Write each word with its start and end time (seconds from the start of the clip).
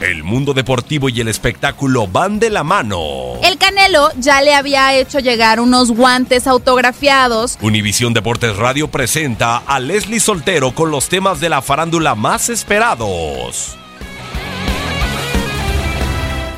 El 0.00 0.22
mundo 0.22 0.54
deportivo 0.54 1.08
y 1.08 1.20
el 1.20 1.26
espectáculo 1.26 2.06
van 2.06 2.38
de 2.38 2.50
la 2.50 2.62
mano. 2.62 3.40
El 3.42 3.58
Canelo 3.58 4.10
ya 4.16 4.40
le 4.42 4.54
había 4.54 4.94
hecho 4.94 5.18
llegar 5.18 5.58
unos 5.58 5.90
guantes 5.90 6.46
autografiados. 6.46 7.58
Univisión 7.60 8.14
Deportes 8.14 8.56
Radio 8.56 8.88
presenta 8.88 9.56
a 9.56 9.80
Leslie 9.80 10.20
Soltero 10.20 10.72
con 10.72 10.92
los 10.92 11.08
temas 11.08 11.40
de 11.40 11.48
la 11.48 11.62
farándula 11.62 12.14
más 12.14 12.48
esperados. 12.48 13.76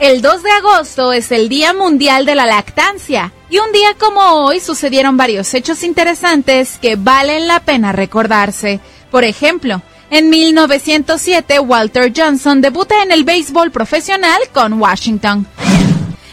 El 0.00 0.22
2 0.22 0.42
de 0.42 0.50
agosto 0.52 1.12
es 1.12 1.30
el 1.30 1.50
Día 1.50 1.74
Mundial 1.74 2.24
de 2.24 2.34
la 2.34 2.46
Lactancia 2.46 3.32
y 3.50 3.58
un 3.58 3.70
día 3.72 3.94
como 3.98 4.46
hoy 4.46 4.60
sucedieron 4.60 5.18
varios 5.18 5.52
hechos 5.52 5.82
interesantes 5.82 6.78
que 6.80 6.96
valen 6.96 7.46
la 7.46 7.60
pena 7.60 7.92
recordarse. 7.92 8.80
Por 9.10 9.24
ejemplo, 9.24 9.82
en 10.10 10.30
1907, 10.30 11.58
Walter 11.60 12.12
Johnson 12.16 12.60
debuta 12.60 13.02
en 13.02 13.10
el 13.10 13.24
béisbol 13.24 13.72
profesional 13.72 14.40
con 14.52 14.74
Washington. 14.74 15.46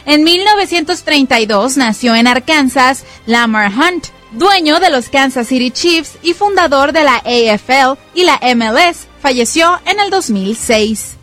En 0.06 0.24
1932 0.24 1.78
nació 1.78 2.14
en 2.14 2.28
Arkansas 2.28 3.04
Lamar 3.26 3.72
Hunt, 3.72 4.08
dueño 4.32 4.80
de 4.80 4.90
los 4.90 5.10
Kansas 5.10 5.48
City 5.48 5.72
Chiefs 5.72 6.18
y 6.22 6.34
fundador 6.34 6.92
de 6.92 7.04
la 7.04 7.16
AFL 7.18 7.98
y 8.14 8.24
la 8.26 8.40
MLS. 8.56 9.08
Falleció 9.22 9.80
en 9.86 10.00
el 10.00 10.10
2006. 10.10 11.18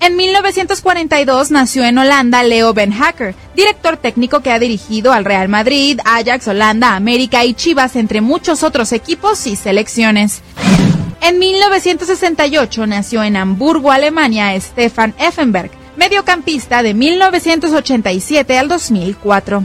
En 0.00 0.16
1942 0.16 1.50
nació 1.50 1.84
en 1.84 1.98
Holanda 1.98 2.42
Leo 2.42 2.72
Ben 2.72 2.90
Hacker, 2.90 3.34
director 3.54 3.98
técnico 3.98 4.40
que 4.40 4.50
ha 4.50 4.58
dirigido 4.58 5.12
al 5.12 5.26
Real 5.26 5.48
Madrid, 5.50 6.00
Ajax, 6.06 6.48
Holanda, 6.48 6.96
América 6.96 7.44
y 7.44 7.52
Chivas, 7.52 7.96
entre 7.96 8.22
muchos 8.22 8.62
otros 8.62 8.92
equipos 8.92 9.46
y 9.46 9.56
selecciones. 9.56 10.40
En 11.22 11.38
1968 11.38 12.86
nació 12.86 13.22
en 13.22 13.36
Hamburgo, 13.36 13.92
Alemania, 13.92 14.58
Stefan 14.58 15.14
Effenberg, 15.18 15.70
mediocampista 15.96 16.82
de 16.82 16.94
1987 16.94 18.58
al 18.58 18.68
2004. 18.68 19.64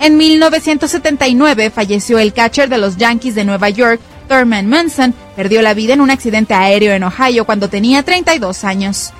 En 0.00 0.16
1979 0.16 1.70
falleció 1.70 2.18
el 2.18 2.32
catcher 2.32 2.68
de 2.68 2.78
los 2.78 2.96
Yankees 2.96 3.34
de 3.34 3.44
Nueva 3.44 3.70
York, 3.70 4.00
Thurman 4.28 4.68
Munson, 4.68 5.14
perdió 5.36 5.62
la 5.62 5.74
vida 5.74 5.94
en 5.94 6.00
un 6.00 6.10
accidente 6.10 6.54
aéreo 6.54 6.92
en 6.92 7.04
Ohio 7.04 7.44
cuando 7.44 7.68
tenía 7.68 8.02
32 8.02 8.64
años. 8.64 9.12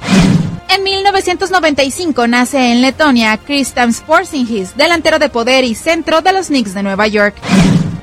En 0.69 0.82
1995 0.82 2.26
nace 2.26 2.72
en 2.72 2.82
Letonia 2.82 3.36
Kristaps 3.36 4.00
Porzingis, 4.00 4.76
delantero 4.76 5.19
de 5.19 5.28
poder 5.28 5.62
y 5.65 5.75
centro 5.75 6.21
de 6.21 6.32
los 6.32 6.48
Knicks 6.48 6.75
de 6.75 6.82
Nueva 6.82 7.06
York. 7.06 7.36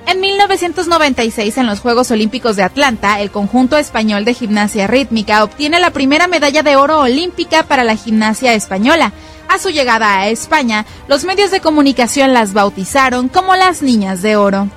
En 0.07 0.19
1996, 0.19 1.57
en 1.57 1.67
los 1.67 1.79
Juegos 1.79 2.11
Olímpicos 2.11 2.55
de 2.55 2.63
Atlanta, 2.63 3.21
el 3.21 3.31
conjunto 3.31 3.77
español 3.77 4.25
de 4.25 4.33
gimnasia 4.33 4.87
rítmica 4.87 5.43
obtiene 5.43 5.79
la 5.79 5.91
primera 5.91 6.27
medalla 6.27 6.63
de 6.63 6.75
oro 6.75 6.99
olímpica 6.99 7.63
para 7.63 7.83
la 7.83 7.95
gimnasia 7.95 8.53
española. 8.53 9.13
A 9.47 9.59
su 9.59 9.69
llegada 9.69 10.19
a 10.19 10.27
España, 10.29 10.85
los 11.07 11.23
medios 11.23 11.51
de 11.51 11.59
comunicación 11.59 12.33
las 12.33 12.53
bautizaron 12.53 13.29
como 13.29 13.55
las 13.55 13.81
Niñas 13.81 14.21
de 14.21 14.35
Oro. 14.35 14.69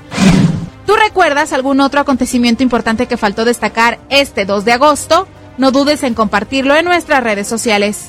¿Tú 0.87 0.95
recuerdas 0.97 1.53
algún 1.53 1.81
otro 1.81 2.01
acontecimiento 2.01 2.63
importante 2.63 3.07
que 3.07 3.17
faltó 3.17 3.45
destacar 3.45 3.99
este 4.11 4.45
2 4.45 4.65
de 4.65 4.73
agosto? 4.73 5.27
No 5.57 5.71
dudes 5.71 6.03
en 6.03 6.15
compartirlo 6.15 6.75
en 6.75 6.85
nuestras 6.85 7.23
redes 7.23 7.49
sociales. 7.49 8.09